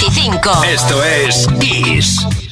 25. 0.00 0.64
Esto 0.64 1.04
es 1.04 1.46
Kiss. 1.58 2.49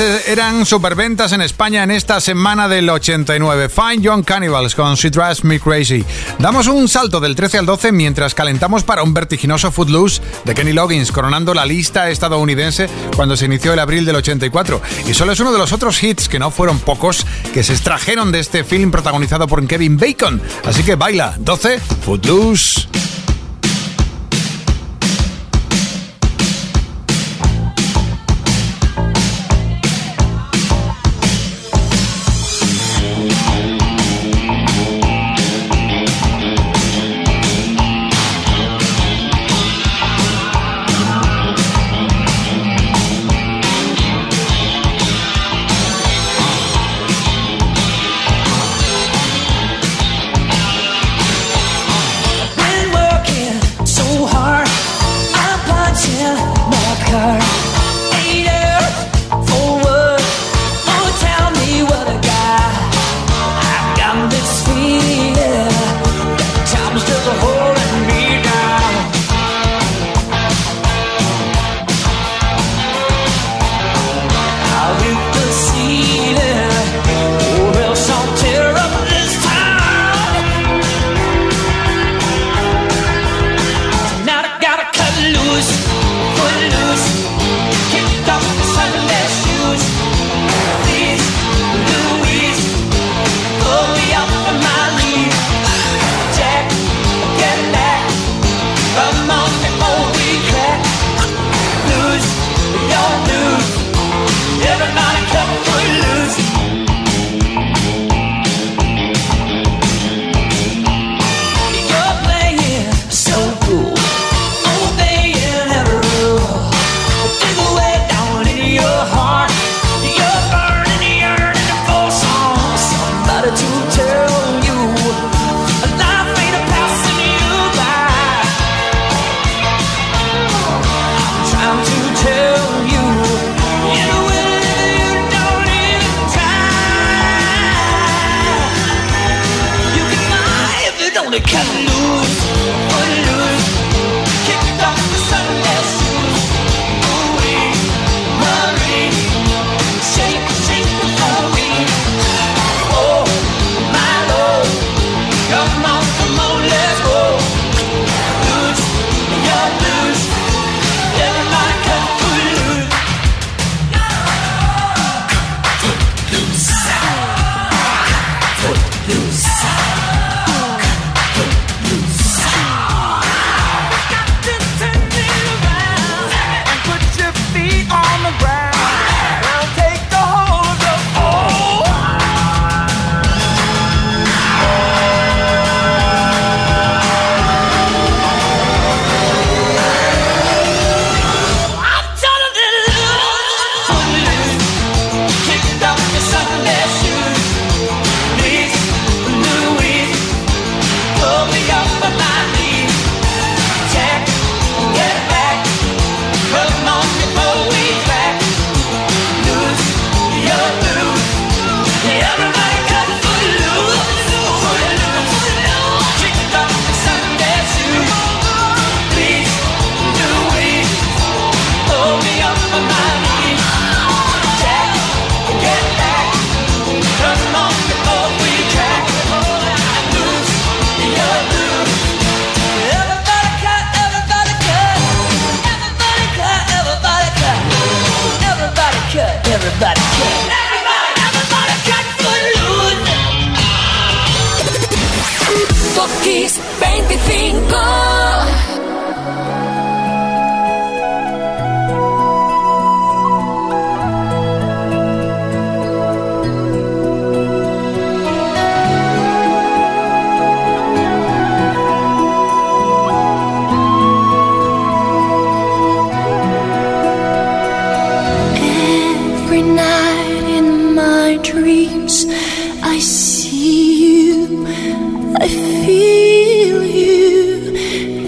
Eran 0.00 0.64
superventas 0.64 1.32
en 1.32 1.40
España 1.40 1.82
en 1.82 1.90
esta 1.90 2.20
semana 2.20 2.68
del 2.68 2.88
89. 2.88 3.68
Fine 3.68 4.02
Young 4.02 4.24
Cannibals 4.24 4.74
con 4.74 4.94
She 4.94 5.10
Drives 5.10 5.44
Me 5.44 5.58
Crazy. 5.58 6.04
Damos 6.38 6.66
un 6.68 6.88
salto 6.88 7.20
del 7.20 7.34
13 7.34 7.58
al 7.58 7.66
12 7.66 7.92
mientras 7.92 8.34
calentamos 8.34 8.84
para 8.84 9.02
un 9.02 9.14
vertiginoso 9.14 9.72
Footloose 9.72 10.20
de 10.44 10.54
Kenny 10.54 10.72
Loggins, 10.72 11.10
coronando 11.10 11.54
la 11.54 11.66
lista 11.66 12.10
estadounidense 12.10 12.88
cuando 13.16 13.36
se 13.36 13.46
inició 13.46 13.72
el 13.72 13.78
abril 13.78 14.04
del 14.04 14.16
84. 14.16 14.80
Y 15.06 15.14
solo 15.14 15.32
es 15.32 15.40
uno 15.40 15.52
de 15.52 15.58
los 15.58 15.72
otros 15.72 16.02
hits, 16.02 16.28
que 16.28 16.38
no 16.38 16.50
fueron 16.50 16.78
pocos, 16.78 17.26
que 17.52 17.62
se 17.62 17.72
extrajeron 17.72 18.30
de 18.30 18.40
este 18.40 18.64
film 18.64 18.90
protagonizado 18.90 19.46
por 19.46 19.66
Kevin 19.66 19.96
Bacon. 19.96 20.40
Así 20.64 20.82
que 20.82 20.94
baila, 20.94 21.34
12, 21.38 21.80
Footloose. 22.04 22.88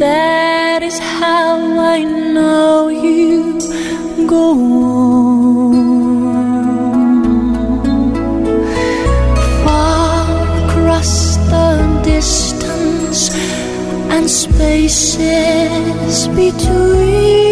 that 0.01 0.83
is 0.83 0.99
how 0.99 1.79
I 1.79 2.03
know 2.05 2.89
you 2.89 3.61
go 4.27 4.53
on. 4.53 5.75
Far 9.65 10.25
across 10.65 11.37
the 11.53 11.69
distance 12.03 13.31
and 14.11 14.31
spaces 14.31 16.29
between. 16.29 17.50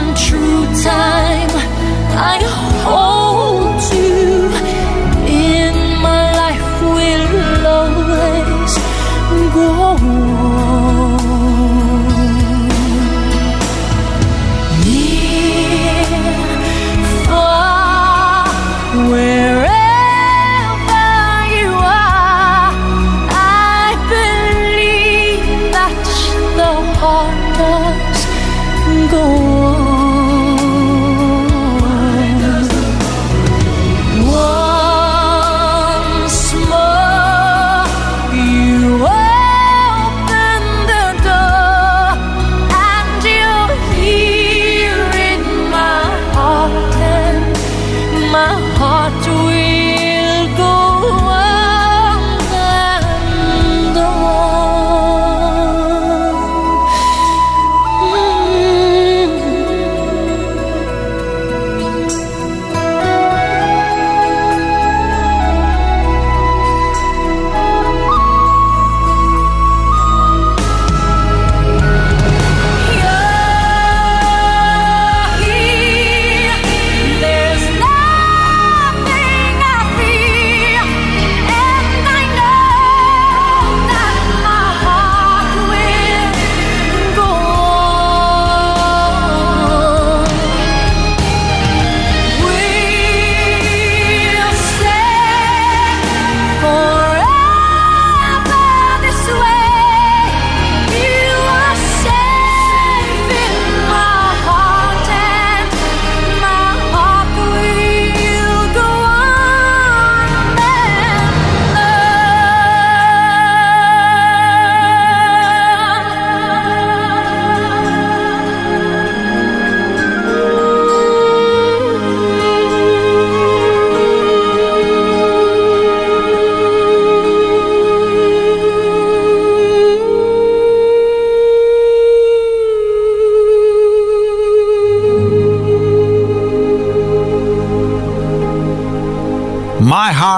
one 0.00 0.14
true 0.14 0.64
time. 0.82 1.50
I 2.12 2.38
hope 2.84 3.19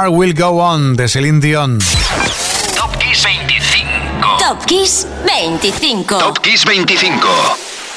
Will 0.08 0.34
Go 0.34 0.60
On 0.60 0.94
de 0.96 1.08
Celine 1.08 1.40
Dion. 1.40 1.78
Top 2.76 2.96
Kiss 2.98 3.22
25. 3.22 4.38
Top 4.38 4.64
Kiss 4.66 5.06
25. 5.26 6.18
Top 6.18 6.38
Kiss 6.40 6.64
25. 6.64 7.28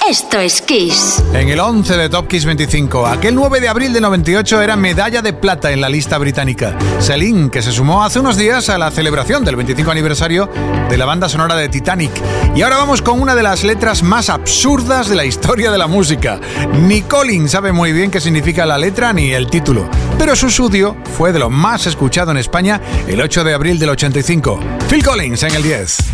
Esto 0.08 0.40
es 0.40 0.62
Kiss. 0.62 1.24
En 1.34 1.50
el 1.50 1.60
11 1.60 1.98
de 1.98 2.10
Top 2.10 2.28
Kiss 2.28 2.46
25, 2.46 3.08
aquel 3.08 3.34
9 3.34 3.60
de 3.60 3.68
abril 3.68 3.92
de 3.92 4.02
98 4.02 4.62
era 4.62 4.76
medalla 4.76 5.24
de 5.24 5.34
plata 5.34 5.72
en 5.72 5.82
la 5.82 5.90
lista 5.90 6.20
británica. 6.20 6.78
Celine, 7.00 7.50
que 7.50 7.64
se 7.64 7.72
sumó 7.72 8.04
hace 8.04 8.20
unos 8.20 8.38
días 8.38 8.70
a 8.70 8.78
la 8.78 8.92
celebración 8.92 9.44
del 9.44 9.56
25 9.56 9.90
aniversario 9.90 10.48
de 10.90 10.98
la 10.98 11.06
banda 11.06 11.28
sonora 11.28 11.56
de 11.56 11.70
Titanic. 11.70 12.12
Y 12.56 12.62
ahora 12.62 12.78
vamos 12.78 13.02
con 13.02 13.20
una 13.20 13.34
de 13.34 13.42
las 13.42 13.64
letras 13.64 14.04
más 14.04 14.30
absurdas 14.30 15.10
de 15.10 15.16
la 15.16 15.26
historia 15.26 15.72
de 15.72 15.80
la 15.80 15.88
música. 15.88 16.40
Ni 16.84 17.02
Colin 17.02 17.50
sabe 17.50 17.72
muy 17.72 17.92
bien 17.92 18.12
qué 18.12 18.22
significa 18.22 18.68
la 18.68 18.78
letra 18.78 19.12
ni 19.12 19.34
el 19.34 19.50
título, 19.50 19.90
pero 20.18 20.36
su 20.36 20.48
estudio 20.48 20.96
fue 21.18 21.32
de 21.32 21.40
lo 21.40 21.50
más 21.50 21.88
escuchado 21.88 22.32
en 22.32 22.38
España 22.38 22.82
el 23.08 23.22
8 23.22 23.44
de 23.44 23.54
abril 23.54 23.80
del 23.80 23.90
85. 23.90 24.60
Phil 24.90 25.04
Collins 25.04 25.44
en 25.44 25.56
el 25.56 25.64
10. 25.64 26.05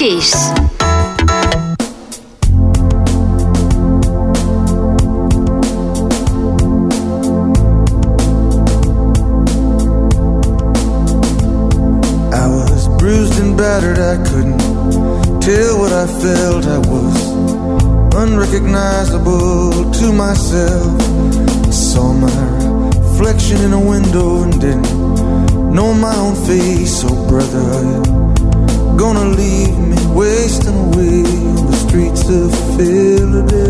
Kiss. 0.00 0.32
battered, 13.58 13.98
I 13.98 14.16
couldn't 14.24 14.58
tell 15.42 15.78
what 15.80 15.92
I 15.92 16.06
felt. 16.06 16.64
I 16.64 16.78
was 16.78 17.16
unrecognizable 18.14 19.92
to 19.92 20.12
myself. 20.14 20.98
I 21.66 21.70
saw 21.70 22.14
my 22.14 22.40
reflection 22.88 23.58
in 23.58 23.74
a 23.74 23.80
window 23.80 24.44
and 24.44 24.58
didn't 24.58 25.74
know 25.74 25.92
my 25.92 26.16
own 26.16 26.36
face. 26.46 27.04
Oh, 27.04 27.28
brother, 27.28 28.29
gonna 29.00 29.24
leave 29.24 29.78
me 29.78 29.96
wasting 30.14 30.76
away 30.76 31.24
on 31.24 31.70
the 31.70 31.76
streets 31.88 32.28
of 32.28 32.50
Philadelphia. 32.76 33.69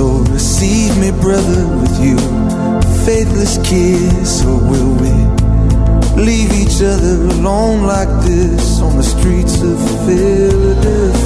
So 0.00 0.24
receive 0.32 0.96
me, 0.96 1.10
brother, 1.10 1.66
with 1.76 2.00
you. 2.02 2.16
A 2.16 2.82
faithless 3.04 3.58
kiss, 3.58 4.42
or 4.46 4.56
will 4.56 4.94
we 4.94 5.12
leave 6.16 6.50
each 6.54 6.80
other 6.80 7.16
alone 7.36 7.82
like 7.82 8.08
this 8.24 8.80
on 8.80 8.96
the 8.96 9.02
streets 9.02 9.60
of 9.60 9.78
Philadelphia? 10.06 11.20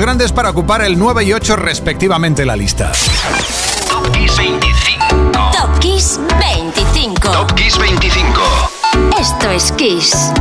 Grandes 0.00 0.32
para 0.32 0.50
ocupar 0.50 0.82
el 0.82 0.98
9 0.98 1.24
y 1.24 1.32
8 1.32 1.56
respectivamente 1.56 2.44
la 2.44 2.56
lista. 2.56 2.92
Top 3.88 4.10
Kiss 4.12 4.36
25. 4.36 5.50
Top 5.52 5.78
Kiss 5.78 6.20
25. 6.40 7.30
Top 7.30 7.54
Kiss 7.54 7.78
25. 7.78 8.40
Esto 9.18 9.50
es 9.50 9.72
Kiss. 9.72 10.32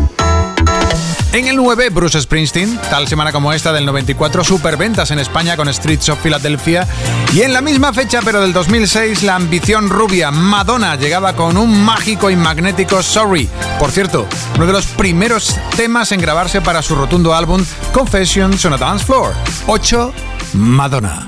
En 1.34 1.48
el 1.48 1.56
9, 1.56 1.90
Bruce 1.90 2.22
Springsteen, 2.22 2.80
tal 2.92 3.08
semana 3.08 3.32
como 3.32 3.54
esta 3.54 3.74
del 3.74 3.88
94, 3.88 4.44
superventas 4.44 5.10
en 5.10 5.18
España 5.18 5.58
con 5.58 5.68
Streets 5.74 6.10
of 6.10 6.20
Philadelphia. 6.22 6.88
Y 7.34 7.42
en 7.42 7.54
la 7.54 7.62
misma 7.62 7.92
fecha, 7.92 8.20
pero 8.24 8.40
del 8.40 8.54
2006, 8.54 9.24
la 9.24 9.36
ambición 9.36 9.90
rubia 9.90 10.30
Madonna 10.30 10.96
llegaba 10.96 11.36
con 11.36 11.58
un 11.58 11.84
mágico 11.84 12.30
y 12.30 12.36
magnético 12.36 13.02
Sorry. 13.02 13.50
Por 13.80 13.90
cierto, 13.90 14.28
uno 14.58 14.68
de 14.68 14.74
los 14.74 14.86
primeros 14.86 15.58
temas 15.76 16.12
en 16.12 16.22
grabarse 16.22 16.62
para 16.62 16.84
su 16.84 16.94
rotundo 16.94 17.34
álbum 17.34 17.66
Confessions 17.94 18.64
on 18.66 18.74
a 18.74 18.78
Dance 18.78 19.04
Floor. 19.04 19.34
8, 19.66 20.14
Madonna. 20.54 21.28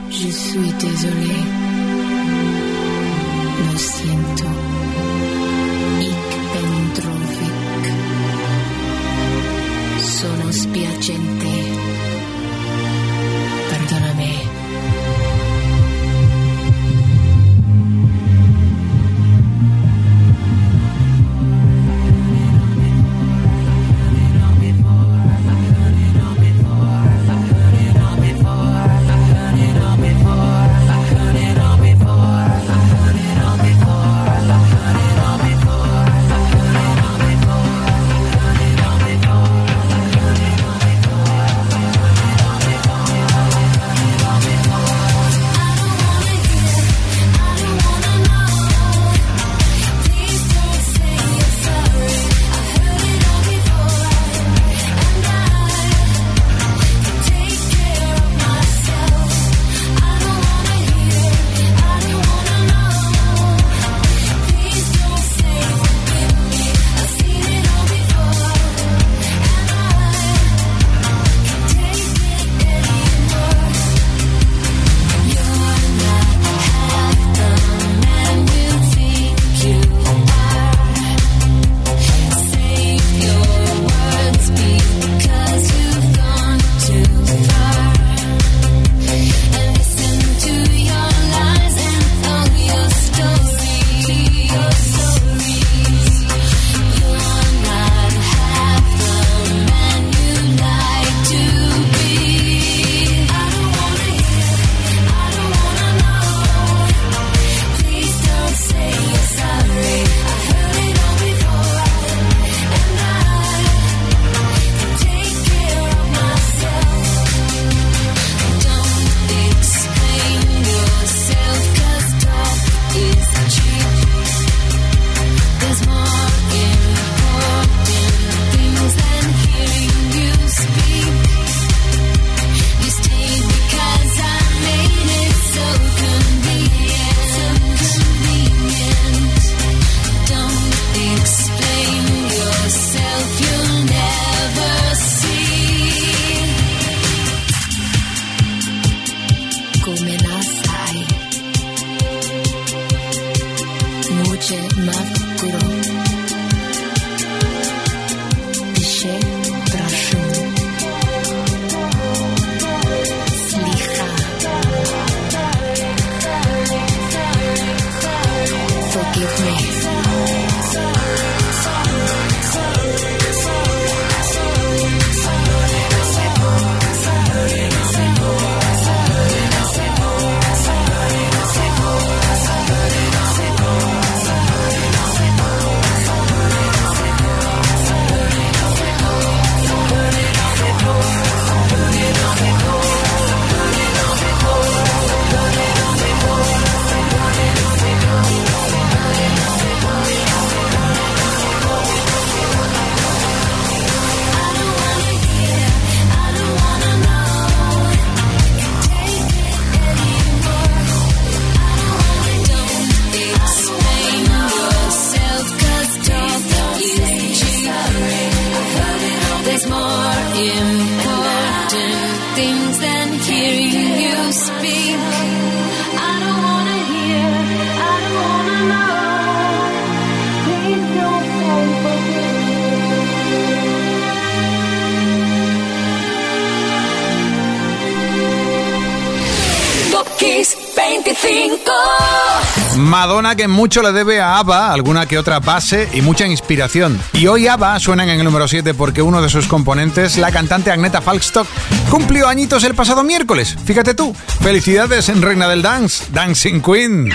Madonna 243.26 243.42
que 243.42 243.48
mucho 243.48 243.82
le 243.82 243.92
debe 243.92 244.22
a 244.22 244.38
ABBA, 244.38 244.72
alguna 244.72 245.08
que 245.08 245.18
otra 245.18 245.40
base 245.40 245.90
y 245.94 246.04
mucha 246.04 246.28
inspiración. 246.28 247.02
Y 247.14 247.26
hoy 247.26 247.48
ABBA 247.48 247.80
suenan 247.80 248.08
en 248.10 248.20
el 248.20 248.24
número 248.24 248.48
7 248.48 248.76
porque 248.76 249.02
uno 249.02 249.20
de 249.20 249.30
sus 249.30 249.48
componentes, 249.48 250.18
la 250.18 250.32
cantante 250.32 250.70
Agneta 250.70 251.02
Falkstock, 251.02 251.48
cumplió 251.90 252.28
añitos 252.28 252.64
el 252.66 252.76
pasado 252.76 253.04
miércoles. 253.04 253.58
Fíjate 253.66 253.96
tú. 253.96 254.16
Felicidades 254.42 255.10
en 255.10 255.24
Reina 255.24 255.48
del 255.48 255.64
Dance, 255.64 256.06
Dancing 256.12 256.62
Queen. 256.62 257.10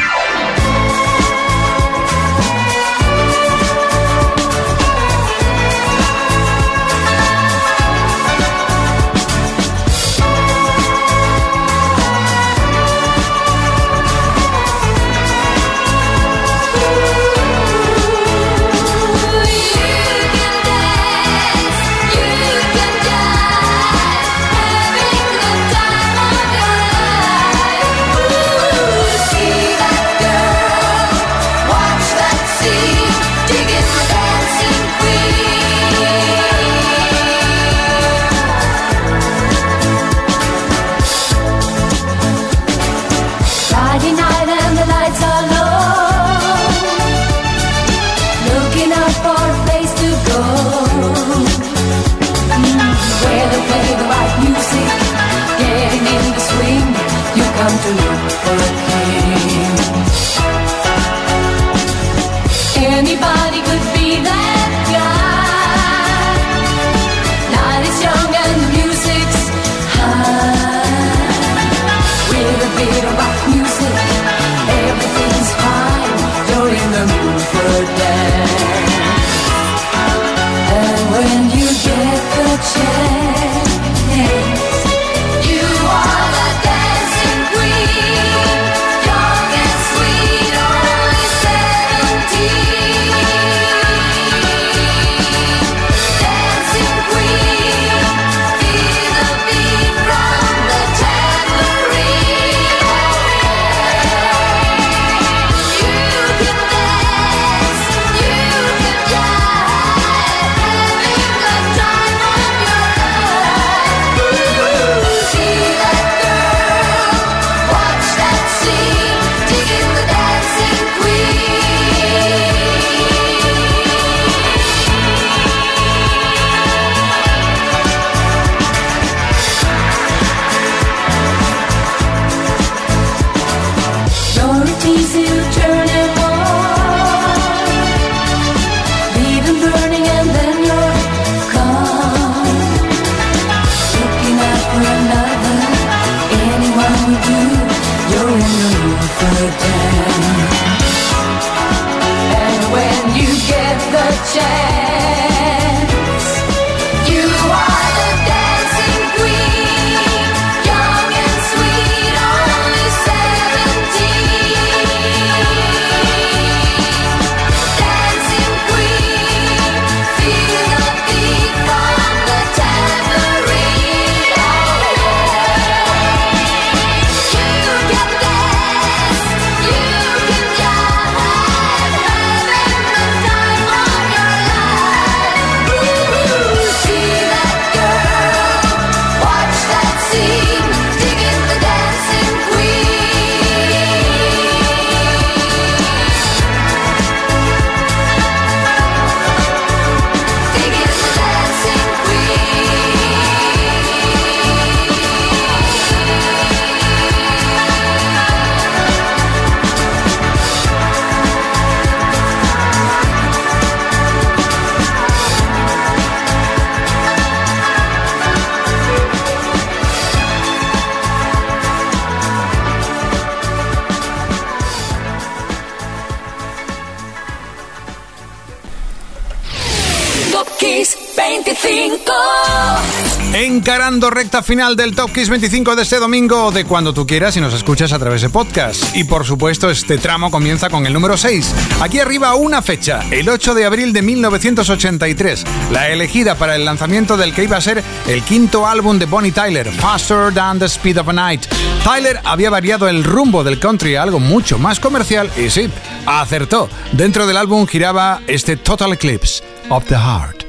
Final 234.42 234.76
del 234.76 234.94
Top 234.94 235.12
Kiss 235.12 235.29
25 235.29 235.76
de 235.76 235.83
este 235.83 235.98
domingo, 235.98 236.50
de 236.50 236.64
cuando 236.64 236.92
tú 236.92 237.07
quieras 237.07 237.37
y 237.37 237.40
nos 237.40 237.55
escuchas 237.55 237.92
a 237.92 237.98
través 237.98 238.22
de 238.22 238.31
podcast. 238.31 238.96
Y 238.96 239.05
por 239.05 239.24
supuesto, 239.24 239.70
este 239.70 239.98
tramo 239.98 240.31
comienza 240.31 240.70
con 240.70 240.87
el 240.87 240.92
número 240.92 241.16
6. 241.16 241.55
Aquí 241.81 241.98
arriba 241.98 242.35
una 242.35 242.62
fecha, 242.62 243.00
el 243.11 243.29
8 243.29 243.55
de 243.55 243.64
abril 243.64 243.92
de 243.92 244.03
1983, 244.03 245.44
la 245.72 245.88
elegida 245.88 246.35
para 246.35 246.57
el 246.57 246.64
lanzamiento 246.64 247.16
del 247.16 247.35
que 247.35 247.44
iba 247.44 247.57
a 247.57 247.61
ser 247.61 247.83
el 248.09 248.22
quinto 248.22 248.66
álbum 248.66 248.98
de 248.98 249.07
Bonnie 249.07 249.33
Tyler, 249.33 249.70
Faster 249.70 250.33
Than 250.33 250.59
the 250.59 250.66
Speed 250.66 250.98
of 250.98 251.09
a 251.09 251.12
Night. 251.12 251.46
Tyler 251.85 252.20
había 252.24 252.50
variado 252.50 252.88
el 252.88 253.05
rumbo 253.05 253.44
del 253.44 253.59
country 253.59 253.96
a 253.96 254.03
algo 254.03 254.20
mucho 254.20 254.59
más 254.59 254.81
comercial 254.81 255.31
y 255.37 255.50
sí, 255.50 255.70
acertó. 256.07 256.68
Dentro 256.92 257.26
del 257.26 257.37
álbum 257.37 257.66
giraba 257.66 258.20
este 258.26 258.57
Total 258.57 258.92
Eclipse 258.92 259.42
of 259.68 259.85
the 259.87 259.96
Heart. 259.96 260.44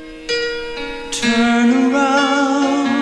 Turn 1.12 1.94
around. 1.94 2.71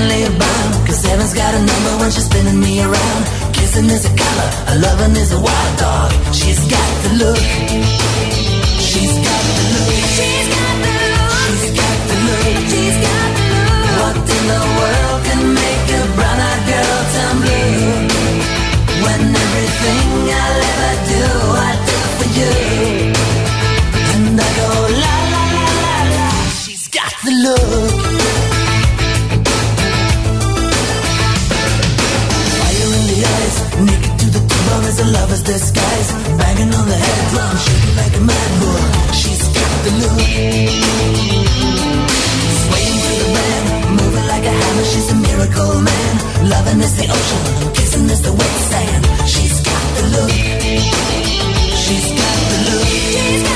Heavenly 0.00 0.32
bound, 0.38 0.86
cause 0.86 1.04
heaven's 1.04 1.34
got 1.34 1.52
a 1.52 1.58
number 1.60 1.92
when 2.00 2.10
she's 2.10 2.24
spinning 2.24 2.58
me 2.58 2.80
around. 2.80 3.22
Kissing 3.52 3.84
is 3.84 4.06
a 4.08 4.12
color, 4.16 4.48
a 4.72 4.74
loving 4.80 5.14
is 5.14 5.30
a 5.30 5.38
wild 5.38 5.78
dog. 5.78 6.10
She's 6.32 6.56
got 6.72 6.90
the 7.04 7.10
look. 7.20 7.44
She's 8.80 9.12
got 9.20 9.44
the 9.56 9.64
look. 9.76 9.92
She's 10.16 10.48
got 10.56 10.76
the 10.80 10.96
look. 10.96 11.36
She's 11.52 11.76
got 11.76 11.96
the 12.08 12.16
look. 12.16 12.48
She's 12.72 12.96
got 12.96 13.28
the 13.36 13.44
look. 13.52 13.92
What 14.00 14.16
in 14.24 14.44
the 14.48 14.62
world 14.80 15.20
can 15.28 15.42
make 15.60 15.86
a 15.92 16.02
brown-eyed 16.16 16.62
girl 16.70 17.00
turn 17.12 17.36
blue? 17.44 18.08
When 19.04 19.20
everything 19.44 20.08
I'll 20.32 20.64
ever 20.72 20.94
do, 21.12 21.28
I 21.60 21.72
do 21.88 21.96
for 22.16 22.28
you. 22.40 22.56
And 24.16 24.40
I 24.40 24.48
go 24.60 24.70
la 25.04 25.16
la 25.34 25.44
la 25.56 25.68
la 25.84 25.96
la. 26.16 26.28
She's 26.64 26.88
got 26.88 27.12
the 27.20 27.32
look. 27.44 27.79
Like 37.34 38.16
a 38.16 38.20
mad 38.20 38.50
bull. 38.60 39.12
She's 39.14 39.42
got 39.56 39.74
the 39.84 39.92
look. 40.00 40.18
Swaying 42.62 43.00
the 43.20 43.28
band, 43.34 43.66
moving 43.98 44.26
like 44.26 44.44
a 44.44 44.54
hammer. 44.60 44.84
She's 44.84 45.10
a 45.10 45.14
miracle 45.14 45.80
man. 45.80 46.14
Loving 46.48 46.80
is 46.80 46.94
the 46.96 47.06
ocean, 47.06 47.72
kissing 47.74 48.08
is 48.10 48.22
the 48.22 48.32
sand. 48.70 49.04
She's 49.28 49.60
got 49.60 49.84
the 49.96 50.02
look. 50.14 50.30
She's 51.82 52.08
got 52.18 52.38
the 52.50 52.58
look. 52.70 53.49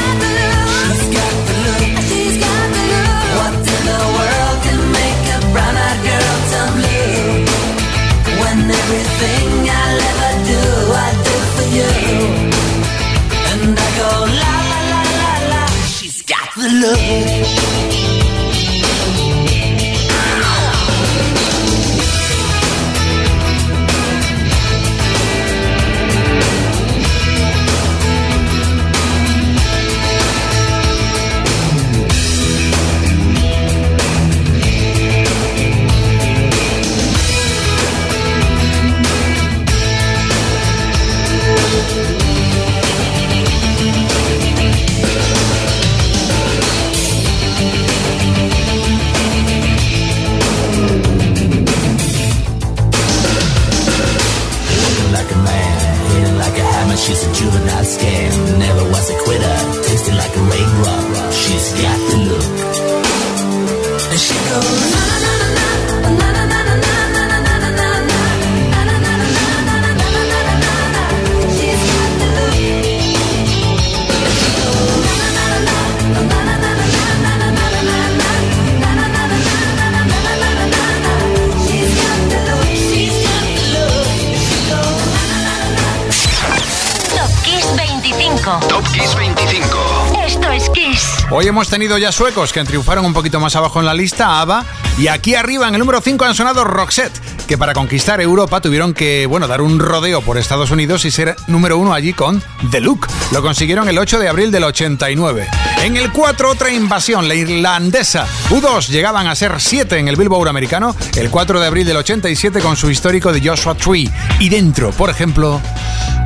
Tenido 91.84 91.98
ya 91.98 92.12
suecos 92.12 92.50
que 92.54 92.64
triunfaron 92.64 93.04
un 93.04 93.12
poquito 93.12 93.38
más 93.40 93.56
abajo 93.56 93.78
en 93.78 93.84
la 93.84 93.92
lista, 93.92 94.40
ABBA, 94.40 94.64
y 94.96 95.08
aquí 95.08 95.34
arriba 95.34 95.68
en 95.68 95.74
el 95.74 95.80
número 95.80 96.00
5 96.00 96.24
han 96.24 96.34
sonado 96.34 96.64
Roxette, 96.64 97.12
que 97.46 97.58
para 97.58 97.74
conquistar 97.74 98.22
Europa 98.22 98.62
tuvieron 98.62 98.94
que, 98.94 99.26
bueno, 99.26 99.46
dar 99.46 99.60
un 99.60 99.78
rodeo 99.78 100.22
por 100.22 100.38
Estados 100.38 100.70
Unidos 100.70 101.04
y 101.04 101.10
ser 101.10 101.36
número 101.46 101.76
1 101.76 101.92
allí 101.92 102.14
con 102.14 102.42
The 102.70 102.80
Look. 102.80 103.06
Lo 103.32 103.42
consiguieron 103.42 103.86
el 103.86 103.98
8 103.98 104.18
de 104.18 104.30
abril 104.30 104.50
del 104.50 104.64
89. 104.64 105.46
En 105.82 105.98
el 105.98 106.10
4 106.10 106.52
otra 106.52 106.70
invasión, 106.72 107.28
la 107.28 107.34
irlandesa. 107.34 108.26
U2 108.48 108.88
llegaban 108.88 109.26
a 109.26 109.34
ser 109.34 109.60
7 109.60 109.98
en 109.98 110.08
el 110.08 110.16
Billboard 110.16 110.48
americano 110.48 110.96
el 111.16 111.28
4 111.28 111.60
de 111.60 111.66
abril 111.66 111.86
del 111.86 111.98
87 111.98 112.60
con 112.60 112.76
su 112.76 112.90
histórico 112.90 113.30
de 113.30 113.46
Joshua 113.46 113.74
Tree. 113.74 114.10
Y 114.38 114.48
dentro, 114.48 114.90
por 114.92 115.10
ejemplo, 115.10 115.60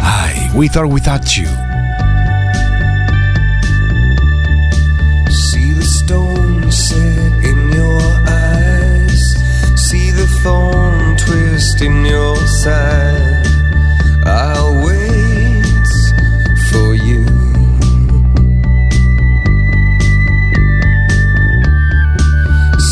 ay, 0.03 0.53
With 0.55 0.77
or 0.77 0.85
Without 0.85 1.25
You. 1.25 1.68
Set 6.79 7.33
in 7.51 7.61
your 7.72 8.01
eyes. 8.26 9.22
See 9.87 10.11
the 10.12 10.29
thorn 10.43 11.16
twist 11.16 11.83
in 11.83 12.05
your 12.05 12.37
side. 12.62 13.47
I'll 14.24 14.74
wait 14.87 15.91
for 16.70 16.89
you. 17.09 17.24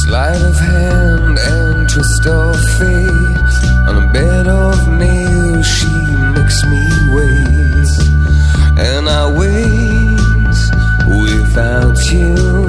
Sleight 0.01 0.43
of 0.51 0.59
hand 0.59 1.39
and 1.55 1.89
twist 1.89 2.27
of 2.27 2.57
fate. 2.79 3.55
On 3.89 3.95
a 4.05 4.07
bed 4.13 4.47
of 4.49 4.77
nails, 4.99 5.67
she 5.77 5.95
makes 6.35 6.59
me 6.73 6.83
wait. 7.17 7.91
And 8.91 9.09
I 9.09 9.25
wait 9.41 10.57
without 11.23 11.99
you. 12.11 12.66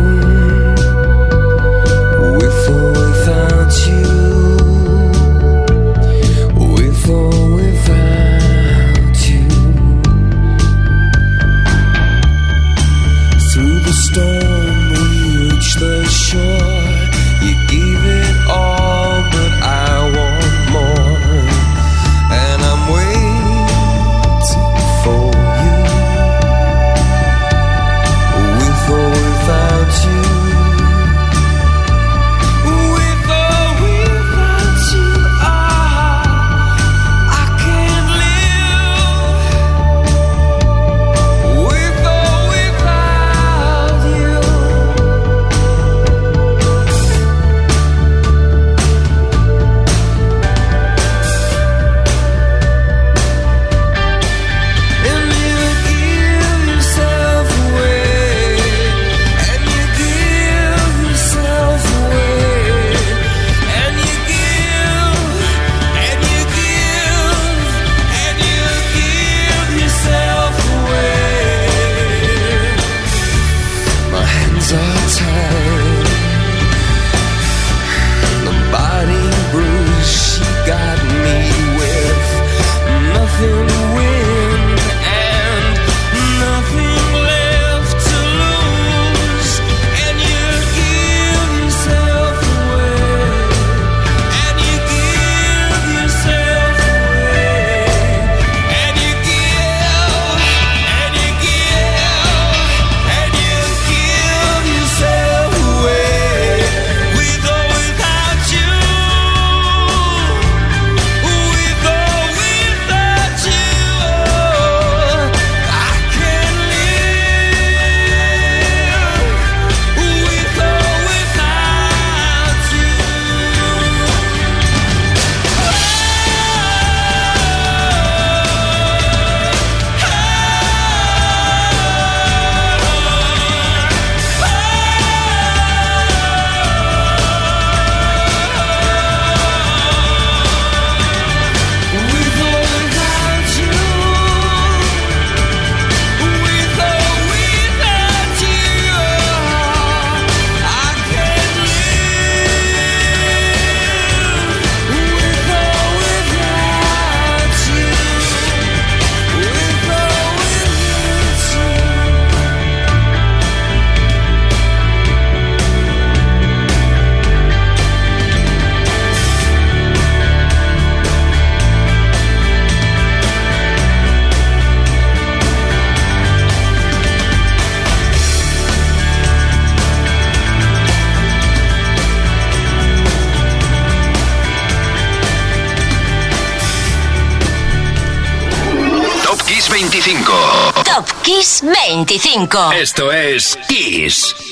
25. 192.17 192.71
Esto 192.73 193.11
es 193.11 193.55
Kiss. 193.67 194.46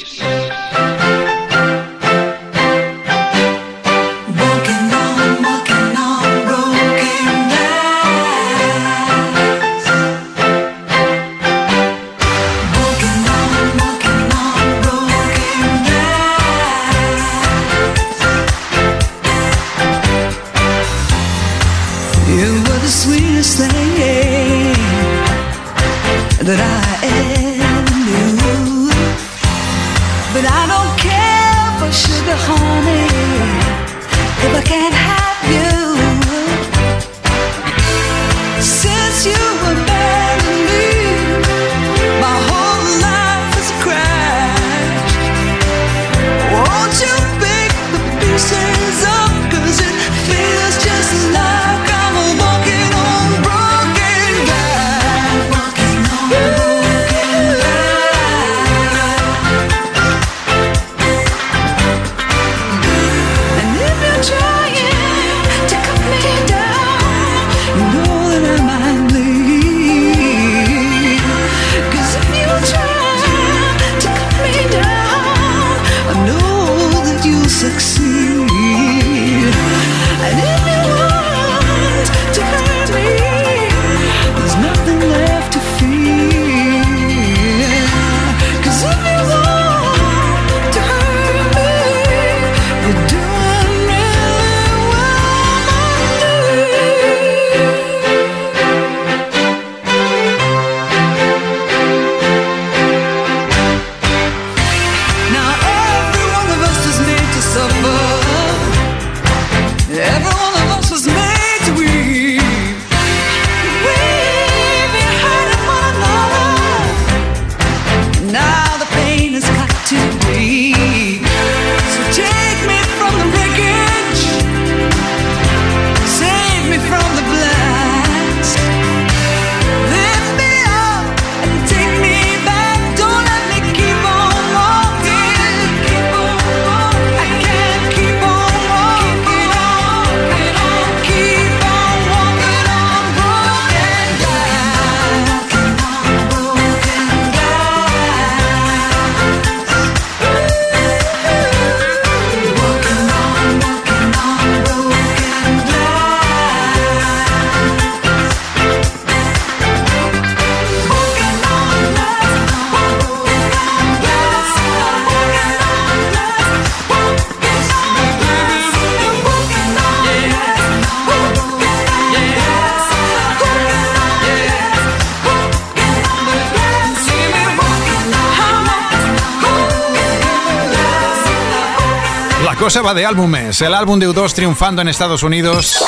Cosa 182.66 182.82
va 182.82 182.96
de 182.96 183.06
álbumes. 183.06 183.62
El 183.62 183.76
álbum 183.76 184.00
de 184.00 184.10
U2 184.10 184.34
triunfando 184.34 184.82
en 184.82 184.88
Estados 184.88 185.22
Unidos. 185.22 185.86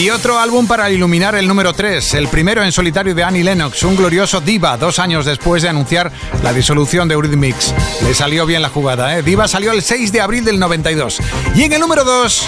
Y 0.00 0.08
otro 0.08 0.38
álbum 0.38 0.66
para 0.66 0.90
iluminar 0.90 1.34
el 1.34 1.46
número 1.46 1.74
3, 1.74 2.14
el 2.14 2.28
primero 2.28 2.64
en 2.64 2.72
solitario 2.72 3.14
de 3.14 3.22
Annie 3.22 3.44
Lennox, 3.44 3.82
un 3.82 3.96
glorioso 3.96 4.40
Diva, 4.40 4.78
dos 4.78 4.98
años 4.98 5.26
después 5.26 5.62
de 5.62 5.68
anunciar 5.68 6.10
la 6.42 6.54
disolución 6.54 7.06
de 7.06 7.12
Eurythmics. 7.12 7.74
Le 8.02 8.14
salió 8.14 8.46
bien 8.46 8.62
la 8.62 8.70
jugada, 8.70 9.18
¿eh? 9.18 9.22
Diva 9.22 9.46
salió 9.46 9.72
el 9.72 9.82
6 9.82 10.10
de 10.10 10.22
abril 10.22 10.42
del 10.42 10.58
92. 10.58 11.20
Y 11.54 11.64
en 11.64 11.74
el 11.74 11.80
número 11.80 12.04
2, 12.04 12.46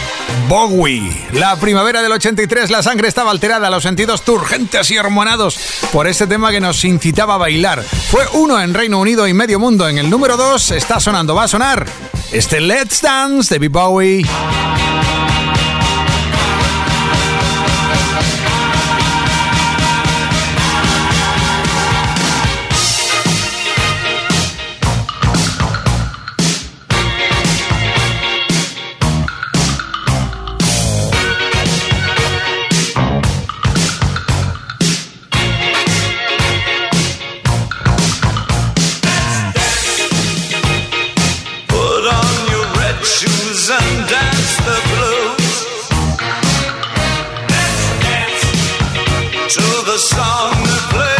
Bowie. 0.48 1.26
La 1.34 1.56
primavera 1.56 2.00
del 2.00 2.12
83, 2.12 2.70
la 2.70 2.82
sangre 2.82 3.08
estaba 3.08 3.30
alterada, 3.30 3.68
los 3.68 3.82
sentidos 3.82 4.22
turgentes 4.22 4.90
y 4.90 4.96
hormonados 4.96 5.58
por 5.92 6.06
este 6.06 6.26
tema 6.26 6.52
que 6.52 6.60
nos 6.60 6.82
incitaba 6.86 7.34
a 7.34 7.38
bailar. 7.38 7.82
Fue 7.82 8.24
uno 8.32 8.62
en 8.62 8.72
Reino 8.72 8.98
Unido 8.98 9.28
y 9.28 9.34
medio 9.34 9.58
mundo. 9.58 9.86
En 9.90 9.98
el 9.98 10.08
número 10.08 10.38
2 10.38 10.70
está 10.70 11.00
sonando, 11.00 11.34
va 11.34 11.44
a 11.44 11.48
sonar 11.48 11.84
este 12.32 12.62
Let's 12.62 13.02
Dance 13.02 13.58
de 13.58 13.68
Bowie. 13.68 14.24
to 49.54 49.84
the 49.84 49.98
song 49.98 50.52
that 50.64 50.88
plays. 50.90 51.11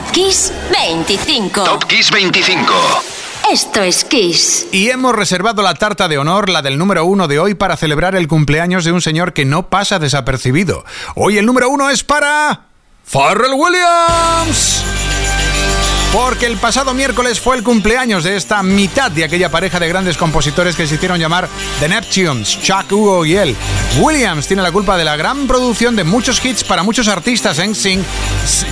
Top 0.00 0.12
Kiss 0.12 0.50
25. 0.72 1.64
Top 1.64 1.84
Kiss 1.84 2.10
25. 2.10 2.72
Esto 3.52 3.82
es 3.82 4.04
Kiss. 4.04 4.66
Y 4.72 4.88
hemos 4.88 5.14
reservado 5.14 5.60
la 5.60 5.74
tarta 5.74 6.08
de 6.08 6.16
honor, 6.16 6.48
la 6.48 6.62
del 6.62 6.78
número 6.78 7.04
uno 7.04 7.28
de 7.28 7.38
hoy, 7.38 7.52
para 7.52 7.76
celebrar 7.76 8.16
el 8.16 8.26
cumpleaños 8.26 8.84
de 8.86 8.92
un 8.92 9.02
señor 9.02 9.34
que 9.34 9.44
no 9.44 9.68
pasa 9.68 9.98
desapercibido. 9.98 10.86
Hoy 11.16 11.36
el 11.36 11.44
número 11.44 11.68
uno 11.68 11.90
es 11.90 12.02
para... 12.02 12.62
Pharrell 13.04 13.52
Williams. 13.52 14.82
Porque 16.12 16.46
el 16.46 16.56
pasado 16.56 16.92
miércoles 16.92 17.38
fue 17.38 17.56
el 17.56 17.62
cumpleaños 17.62 18.24
de 18.24 18.34
esta 18.34 18.64
mitad 18.64 19.12
de 19.12 19.22
aquella 19.22 19.48
pareja 19.48 19.78
de 19.78 19.86
grandes 19.86 20.16
compositores 20.16 20.74
que 20.74 20.84
se 20.84 20.96
hicieron 20.96 21.20
llamar 21.20 21.48
The 21.78 21.88
Neptunes, 21.88 22.60
Chuck, 22.60 22.90
Hugo 22.90 23.24
y 23.24 23.36
él. 23.36 23.54
Williams 24.00 24.48
tiene 24.48 24.62
la 24.62 24.72
culpa 24.72 24.96
de 24.96 25.04
la 25.04 25.14
gran 25.14 25.46
producción 25.46 25.94
de 25.94 26.02
muchos 26.02 26.44
hits 26.44 26.64
para 26.64 26.82
muchos 26.82 27.06
artistas, 27.06 27.60
en 27.60 27.76
Sync, 27.76 28.02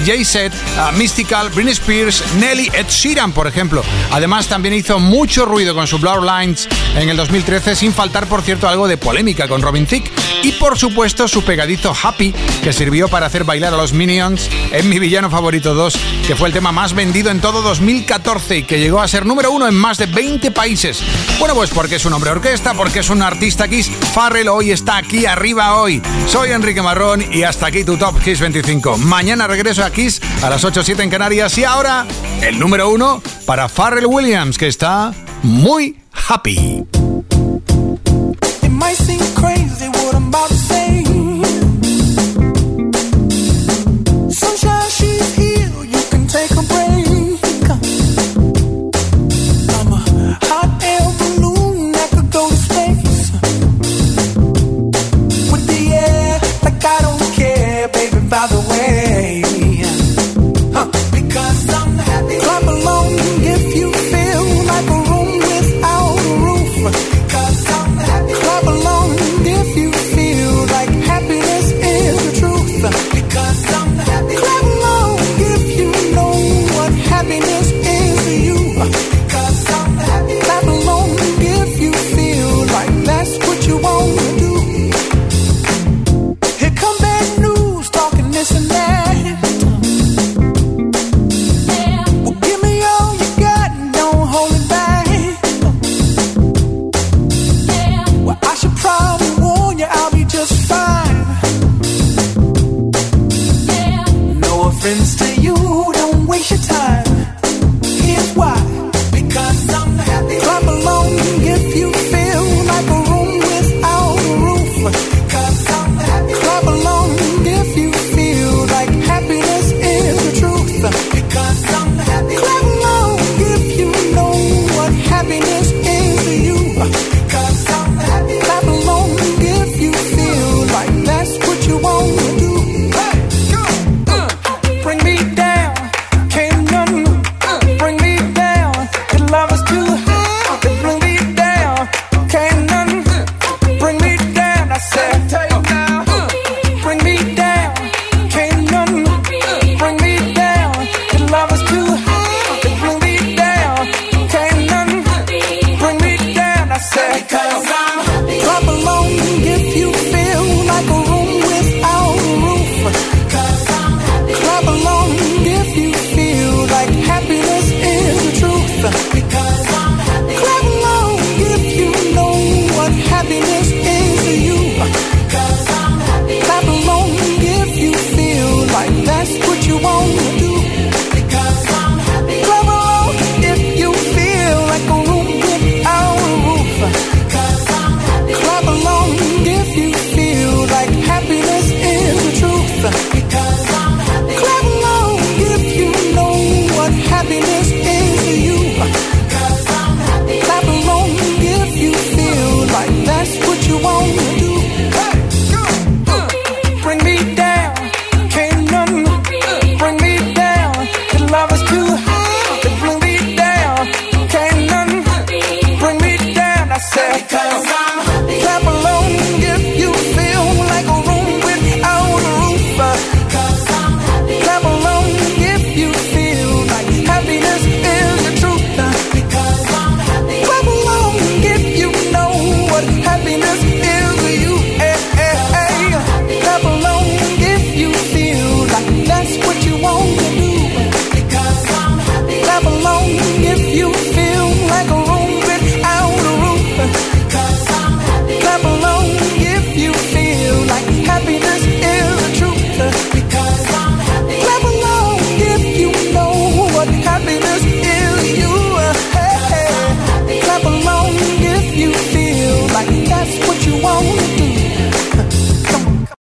Jay-Z, 0.04 0.50
uh, 0.50 0.96
Mystical, 0.96 1.50
Britney 1.50 1.74
Spears, 1.74 2.24
Nelly, 2.40 2.70
Ed 2.72 2.88
Sheeran, 2.88 3.30
por 3.30 3.46
ejemplo. 3.46 3.84
Además, 4.10 4.48
también 4.48 4.74
hizo 4.74 4.98
mucho 4.98 5.44
ruido 5.44 5.76
con 5.76 5.86
su 5.86 5.98
Blur 5.98 6.24
Lines 6.24 6.68
en 6.96 7.08
el 7.08 7.16
2013, 7.16 7.76
sin 7.76 7.92
faltar, 7.92 8.26
por 8.26 8.42
cierto, 8.42 8.68
algo 8.68 8.88
de 8.88 8.96
polémica 8.96 9.46
con 9.46 9.62
Robin 9.62 9.86
Thicke. 9.86 10.10
Y, 10.42 10.52
por 10.52 10.76
supuesto, 10.76 11.28
su 11.28 11.44
pegadizo 11.44 11.94
Happy, 12.02 12.34
que 12.64 12.72
sirvió 12.72 13.06
para 13.06 13.26
hacer 13.26 13.44
bailar 13.44 13.74
a 13.74 13.76
los 13.76 13.92
Minions 13.92 14.48
en 14.72 14.88
Mi 14.88 14.98
Villano 14.98 15.30
Favorito 15.30 15.74
2, 15.74 15.98
que 16.26 16.34
fue 16.34 16.48
el 16.48 16.54
tema 16.54 16.72
más 16.72 16.94
vendido 16.94 17.27
en 17.30 17.40
todo 17.40 17.62
2014 17.62 18.58
y 18.58 18.62
que 18.62 18.78
llegó 18.78 19.00
a 19.00 19.08
ser 19.08 19.26
número 19.26 19.50
uno 19.50 19.68
en 19.68 19.74
más 19.74 19.98
de 19.98 20.06
20 20.06 20.50
países. 20.50 21.02
Bueno, 21.38 21.54
pues 21.54 21.70
porque 21.70 21.96
es 21.96 22.04
un 22.06 22.12
hombre 22.12 22.30
orquesta, 22.30 22.74
porque 22.74 23.00
es 23.00 23.10
un 23.10 23.22
artista 23.22 23.68
Kiss, 23.68 23.90
Farrell 24.12 24.48
hoy 24.48 24.70
está 24.70 24.96
aquí 24.96 25.26
arriba 25.26 25.76
hoy. 25.76 26.02
Soy 26.26 26.52
Enrique 26.52 26.82
Marrón 26.82 27.24
y 27.32 27.42
hasta 27.42 27.66
aquí 27.66 27.84
tu 27.84 27.96
Top 27.96 28.18
Kiss 28.22 28.40
25. 28.40 28.98
Mañana 28.98 29.46
regreso 29.46 29.84
a 29.84 29.90
Kiss 29.90 30.20
a 30.42 30.50
las 30.50 30.64
8.07 30.64 31.00
en 31.00 31.10
Canarias 31.10 31.56
y 31.58 31.64
ahora 31.64 32.06
el 32.40 32.58
número 32.58 32.88
uno 32.88 33.22
para 33.46 33.68
Farrell 33.68 34.06
Williams, 34.06 34.56
que 34.56 34.68
está 34.68 35.12
muy 35.42 35.96
happy. 36.28 36.84